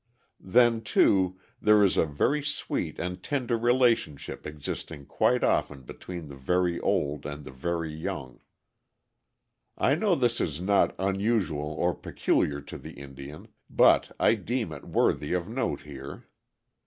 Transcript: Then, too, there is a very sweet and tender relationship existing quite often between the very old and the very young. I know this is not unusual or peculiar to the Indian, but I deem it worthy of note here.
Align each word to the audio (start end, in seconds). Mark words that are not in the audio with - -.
Then, 0.43 0.81
too, 0.81 1.39
there 1.61 1.83
is 1.83 1.95
a 1.95 2.07
very 2.07 2.41
sweet 2.41 2.97
and 2.97 3.21
tender 3.21 3.55
relationship 3.55 4.47
existing 4.47 5.05
quite 5.05 5.43
often 5.43 5.83
between 5.83 6.27
the 6.27 6.35
very 6.35 6.79
old 6.79 7.23
and 7.27 7.45
the 7.45 7.51
very 7.51 7.93
young. 7.93 8.39
I 9.77 9.93
know 9.93 10.15
this 10.15 10.41
is 10.41 10.59
not 10.59 10.95
unusual 10.97 11.75
or 11.77 11.93
peculiar 11.93 12.61
to 12.61 12.79
the 12.79 12.93
Indian, 12.93 13.49
but 13.69 14.11
I 14.19 14.33
deem 14.33 14.71
it 14.71 14.85
worthy 14.85 15.33
of 15.33 15.47
note 15.47 15.81
here. 15.81 16.25